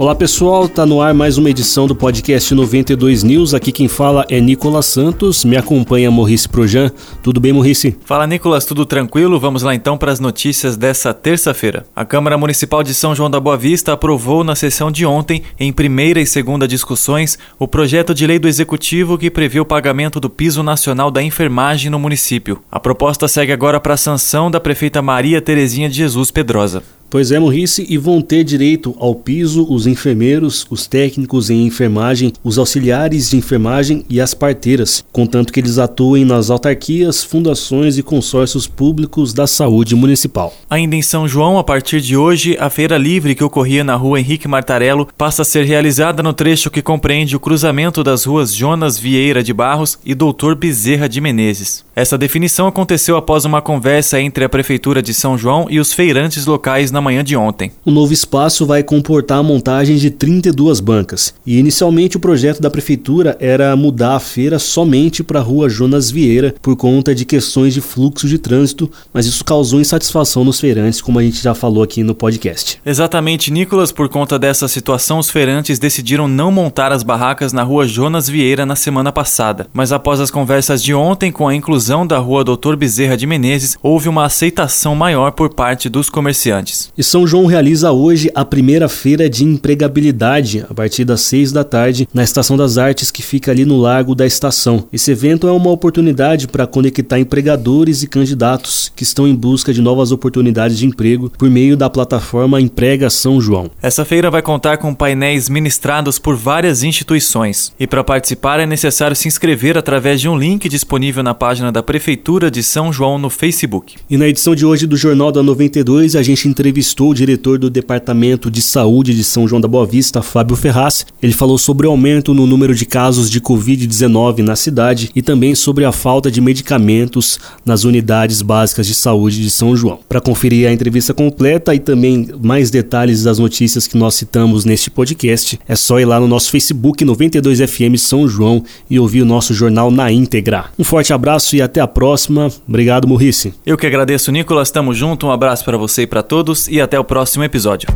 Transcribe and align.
Olá 0.00 0.14
pessoal, 0.14 0.66
tá 0.66 0.86
no 0.86 1.02
ar 1.02 1.12
mais 1.12 1.36
uma 1.36 1.50
edição 1.50 1.86
do 1.86 1.94
podcast 1.94 2.54
92 2.54 3.22
News. 3.22 3.52
Aqui 3.52 3.70
quem 3.70 3.86
fala 3.86 4.24
é 4.30 4.40
Nicolas 4.40 4.86
Santos, 4.86 5.44
me 5.44 5.58
acompanha 5.58 6.10
Morrice 6.10 6.48
Projan. 6.48 6.90
Tudo 7.22 7.38
bem, 7.38 7.52
Morrice? 7.52 7.94
Fala 8.06 8.26
Nicolas, 8.26 8.64
tudo 8.64 8.86
tranquilo? 8.86 9.38
Vamos 9.38 9.62
lá 9.62 9.74
então 9.74 9.98
para 9.98 10.10
as 10.10 10.18
notícias 10.18 10.74
dessa 10.74 11.12
terça-feira. 11.12 11.84
A 11.94 12.02
Câmara 12.02 12.38
Municipal 12.38 12.82
de 12.82 12.94
São 12.94 13.14
João 13.14 13.28
da 13.28 13.38
Boa 13.38 13.58
Vista 13.58 13.92
aprovou 13.92 14.42
na 14.42 14.54
sessão 14.54 14.90
de 14.90 15.04
ontem, 15.04 15.42
em 15.58 15.70
primeira 15.70 16.18
e 16.18 16.26
segunda 16.26 16.66
discussões, 16.66 17.38
o 17.58 17.68
projeto 17.68 18.14
de 18.14 18.26
lei 18.26 18.38
do 18.38 18.48
Executivo 18.48 19.18
que 19.18 19.30
prevê 19.30 19.60
o 19.60 19.66
pagamento 19.66 20.18
do 20.18 20.30
piso 20.30 20.62
nacional 20.62 21.10
da 21.10 21.22
enfermagem 21.22 21.90
no 21.90 21.98
município. 21.98 22.62
A 22.72 22.80
proposta 22.80 23.28
segue 23.28 23.52
agora 23.52 23.78
para 23.78 23.92
a 23.92 23.98
sanção 23.98 24.50
da 24.50 24.58
prefeita 24.58 25.02
Maria 25.02 25.42
Terezinha 25.42 25.90
de 25.90 25.96
Jesus 25.96 26.30
Pedrosa. 26.30 26.82
Pois 27.10 27.32
é, 27.32 27.40
Morrice, 27.40 27.84
e 27.88 27.98
vão 27.98 28.22
ter 28.22 28.44
direito 28.44 28.94
ao 28.96 29.16
piso 29.16 29.66
os 29.68 29.84
enfermeiros, 29.84 30.64
os 30.70 30.86
técnicos 30.86 31.50
em 31.50 31.66
enfermagem, 31.66 32.32
os 32.44 32.56
auxiliares 32.56 33.30
de 33.30 33.36
enfermagem 33.36 34.04
e 34.08 34.20
as 34.20 34.32
parteiras, 34.32 35.04
contanto 35.10 35.52
que 35.52 35.58
eles 35.58 35.76
atuem 35.76 36.24
nas 36.24 36.50
autarquias, 36.50 37.24
fundações 37.24 37.98
e 37.98 38.02
consórcios 38.02 38.68
públicos 38.68 39.34
da 39.34 39.48
saúde 39.48 39.96
municipal. 39.96 40.54
Ainda 40.70 40.94
em 40.94 41.02
São 41.02 41.26
João, 41.26 41.58
a 41.58 41.64
partir 41.64 42.00
de 42.00 42.16
hoje, 42.16 42.56
a 42.60 42.70
feira 42.70 42.96
livre 42.96 43.34
que 43.34 43.42
ocorria 43.42 43.82
na 43.82 43.96
rua 43.96 44.20
Henrique 44.20 44.46
Martarello 44.46 45.08
passa 45.18 45.42
a 45.42 45.44
ser 45.44 45.64
realizada 45.64 46.22
no 46.22 46.32
trecho 46.32 46.70
que 46.70 46.80
compreende 46.80 47.34
o 47.34 47.40
cruzamento 47.40 48.04
das 48.04 48.24
ruas 48.24 48.54
Jonas 48.54 49.00
Vieira 49.00 49.42
de 49.42 49.52
Barros 49.52 49.98
e 50.04 50.14
Doutor 50.14 50.54
Bezerra 50.54 51.08
de 51.08 51.20
Menezes. 51.20 51.84
Essa 51.96 52.16
definição 52.16 52.68
aconteceu 52.68 53.16
após 53.16 53.44
uma 53.44 53.60
conversa 53.60 54.20
entre 54.20 54.44
a 54.44 54.48
Prefeitura 54.48 55.02
de 55.02 55.12
São 55.12 55.36
João 55.36 55.66
e 55.68 55.80
os 55.80 55.92
feirantes 55.92 56.46
locais 56.46 56.92
na 56.92 56.99
na 57.00 57.02
manhã 57.02 57.24
de 57.24 57.34
ontem. 57.34 57.72
O 57.84 57.90
novo 57.90 58.12
espaço 58.12 58.66
vai 58.66 58.82
comportar 58.82 59.38
a 59.38 59.42
montagem 59.42 59.96
de 59.96 60.10
32 60.10 60.80
bancas. 60.80 61.34
E 61.46 61.58
inicialmente 61.58 62.18
o 62.18 62.20
projeto 62.20 62.60
da 62.60 62.70
prefeitura 62.70 63.36
era 63.40 63.74
mudar 63.74 64.16
a 64.16 64.20
feira 64.20 64.58
somente 64.58 65.24
para 65.24 65.40
a 65.40 65.42
rua 65.42 65.68
Jonas 65.70 66.10
Vieira 66.10 66.54
por 66.60 66.76
conta 66.76 67.14
de 67.14 67.24
questões 67.24 67.72
de 67.72 67.80
fluxo 67.80 68.28
de 68.28 68.38
trânsito, 68.38 68.90
mas 69.14 69.24
isso 69.24 69.44
causou 69.44 69.80
insatisfação 69.80 70.44
nos 70.44 70.60
feirantes, 70.60 71.00
como 71.00 71.18
a 71.18 71.22
gente 71.22 71.42
já 71.42 71.54
falou 71.54 71.82
aqui 71.82 72.02
no 72.02 72.14
podcast. 72.14 72.78
Exatamente, 72.84 73.50
Nicolas, 73.50 73.90
por 73.90 74.08
conta 74.08 74.38
dessa 74.38 74.68
situação, 74.68 75.18
os 75.18 75.30
feirantes 75.30 75.78
decidiram 75.78 76.28
não 76.28 76.52
montar 76.52 76.92
as 76.92 77.02
barracas 77.02 77.52
na 77.52 77.62
rua 77.62 77.86
Jonas 77.86 78.28
Vieira 78.28 78.66
na 78.66 78.76
semana 78.76 79.10
passada. 79.10 79.66
Mas 79.72 79.90
após 79.90 80.20
as 80.20 80.30
conversas 80.30 80.82
de 80.82 80.92
ontem 80.92 81.32
com 81.32 81.48
a 81.48 81.54
inclusão 81.54 82.06
da 82.06 82.18
rua 82.18 82.44
Doutor 82.44 82.76
Bezerra 82.76 83.16
de 83.16 83.26
Menezes, 83.26 83.78
houve 83.82 84.08
uma 84.08 84.26
aceitação 84.26 84.94
maior 84.94 85.32
por 85.32 85.54
parte 85.54 85.88
dos 85.88 86.10
comerciantes. 86.10 86.89
E 86.98 87.02
São 87.02 87.26
João 87.26 87.46
realiza 87.46 87.92
hoje 87.92 88.30
a 88.34 88.44
primeira 88.44 88.88
feira 88.88 89.30
de 89.30 89.44
empregabilidade, 89.44 90.64
a 90.68 90.74
partir 90.74 91.04
das 91.04 91.20
6 91.22 91.52
da 91.52 91.62
tarde, 91.62 92.08
na 92.12 92.24
Estação 92.24 92.56
das 92.56 92.78
Artes, 92.78 93.10
que 93.10 93.22
fica 93.22 93.50
ali 93.50 93.64
no 93.64 93.78
Largo 93.78 94.14
da 94.14 94.26
Estação. 94.26 94.84
Esse 94.92 95.12
evento 95.12 95.46
é 95.46 95.52
uma 95.52 95.70
oportunidade 95.70 96.48
para 96.48 96.66
conectar 96.66 97.18
empregadores 97.18 98.02
e 98.02 98.08
candidatos 98.08 98.92
que 98.94 99.04
estão 99.04 99.26
em 99.26 99.34
busca 99.34 99.72
de 99.72 99.80
novas 99.80 100.10
oportunidades 100.10 100.76
de 100.76 100.86
emprego 100.86 101.30
por 101.38 101.48
meio 101.48 101.76
da 101.76 101.88
plataforma 101.88 102.60
Emprega 102.60 103.08
São 103.08 103.40
João. 103.40 103.70
Essa 103.80 104.04
feira 104.04 104.30
vai 104.30 104.42
contar 104.42 104.78
com 104.78 104.94
painéis 104.94 105.48
ministrados 105.48 106.18
por 106.18 106.36
várias 106.36 106.82
instituições. 106.82 107.72
E 107.78 107.86
para 107.86 108.04
participar 108.04 108.60
é 108.60 108.66
necessário 108.66 109.16
se 109.16 109.28
inscrever 109.28 109.78
através 109.78 110.20
de 110.20 110.28
um 110.28 110.36
link 110.36 110.68
disponível 110.68 111.22
na 111.22 111.34
página 111.34 111.70
da 111.70 111.82
Prefeitura 111.82 112.50
de 112.50 112.62
São 112.62 112.92
João 112.92 113.18
no 113.18 113.30
Facebook. 113.30 113.96
E 114.10 114.16
na 114.16 114.26
edição 114.28 114.54
de 114.54 114.66
hoje 114.66 114.86
do 114.86 114.96
Jornal 114.96 115.30
da 115.30 115.42
92, 115.42 116.16
a 116.16 116.22
gente 116.22 116.48
entrevistou 116.48 116.79
entrevistou 116.80 117.10
o 117.10 117.14
diretor 117.14 117.58
do 117.58 117.68
Departamento 117.68 118.50
de 118.50 118.62
Saúde 118.62 119.14
de 119.14 119.22
São 119.22 119.46
João 119.46 119.60
da 119.60 119.68
Boa 119.68 119.84
Vista, 119.84 120.22
Fábio 120.22 120.56
Ferraz. 120.56 121.04
Ele 121.22 121.32
falou 121.32 121.58
sobre 121.58 121.86
o 121.86 121.90
aumento 121.90 122.32
no 122.32 122.46
número 122.46 122.74
de 122.74 122.86
casos 122.86 123.30
de 123.30 123.38
Covid-19 123.38 124.38
na 124.38 124.56
cidade 124.56 125.10
e 125.14 125.20
também 125.20 125.54
sobre 125.54 125.84
a 125.84 125.92
falta 125.92 126.30
de 126.30 126.40
medicamentos 126.40 127.38
nas 127.66 127.84
unidades 127.84 128.40
básicas 128.40 128.86
de 128.86 128.94
saúde 128.94 129.42
de 129.42 129.50
São 129.50 129.76
João. 129.76 129.98
Para 130.08 130.22
conferir 130.22 130.66
a 130.66 130.72
entrevista 130.72 131.12
completa 131.12 131.74
e 131.74 131.78
também 131.78 132.30
mais 132.42 132.70
detalhes 132.70 133.24
das 133.24 133.38
notícias 133.38 133.86
que 133.86 133.98
nós 133.98 134.14
citamos 134.14 134.64
neste 134.64 134.90
podcast, 134.90 135.60
é 135.68 135.76
só 135.76 136.00
ir 136.00 136.06
lá 136.06 136.18
no 136.18 136.26
nosso 136.26 136.50
Facebook 136.50 137.04
92FM 137.04 137.98
São 137.98 138.26
João 138.26 138.64
e 138.88 138.98
ouvir 138.98 139.20
o 139.20 139.26
nosso 139.26 139.52
jornal 139.52 139.90
na 139.90 140.10
íntegra. 140.10 140.66
Um 140.78 140.84
forte 140.84 141.12
abraço 141.12 141.54
e 141.54 141.60
até 141.60 141.80
a 141.80 141.86
próxima. 141.86 142.50
Obrigado, 142.66 143.06
Morrice. 143.06 143.52
Eu 143.66 143.76
que 143.76 143.86
agradeço, 143.86 144.32
Nicolas. 144.32 144.70
Tamo 144.70 144.94
junto. 144.94 145.26
Um 145.26 145.30
abraço 145.30 145.62
para 145.62 145.76
você 145.76 146.02
e 146.02 146.06
para 146.06 146.22
todos 146.22 146.69
e 146.70 146.80
até 146.80 146.98
o 146.98 147.04
próximo 147.04 147.44
episódio. 147.44 147.88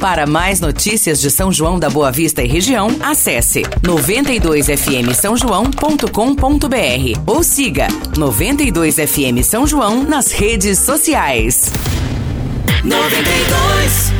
Para 0.00 0.26
mais 0.26 0.60
notícias 0.60 1.20
de 1.20 1.30
São 1.30 1.52
João 1.52 1.78
da 1.78 1.90
Boa 1.90 2.10
Vista 2.10 2.42
e 2.42 2.46
região, 2.46 2.88
acesse 3.00 3.62
92fm 3.82 5.12
São 5.12 5.36
João.com.br 5.36 7.20
ou 7.26 7.42
siga 7.42 7.88
92fm 8.14 9.42
São 9.42 9.66
João 9.66 10.02
nas 10.02 10.32
redes 10.32 10.78
sociais. 10.78 11.70
92 12.82 14.19